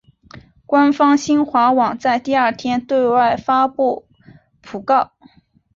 [0.65, 4.07] 官方新华网在第二天对外发出
[4.65, 5.11] 讣告。